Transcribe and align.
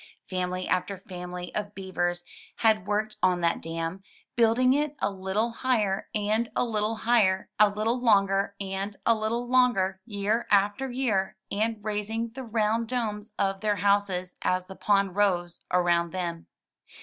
Family 0.31 0.67
after 0.67 0.97
family 1.07 1.53
of 1.53 1.75
beavers 1.75 2.23
had 2.55 2.87
worked 2.87 3.17
on 3.21 3.41
that 3.41 3.61
dam, 3.61 4.01
building 4.35 4.73
it 4.73 4.95
a 4.97 5.11
little 5.11 5.51
higher 5.51 6.09
and 6.15 6.47
a 6.55 6.61
Uttle 6.65 7.01
higher, 7.01 7.49
a 7.59 7.69
Uttle 7.71 8.01
longer 8.01 8.55
and 8.59 8.97
a 9.05 9.13
little 9.13 9.47
longer, 9.47 10.01
year 10.07 10.47
after 10.49 10.89
year; 10.89 11.37
and 11.51 11.77
raising 11.83 12.29
the 12.31 12.41
round 12.43 12.87
domes 12.87 13.35
of 13.37 13.61
their 13.61 13.75
houses 13.75 14.33
as 14.41 14.65
the 14.65 14.75
pond 14.75 15.15
rose 15.15 15.59
around 15.71 16.13
them. 16.13 16.47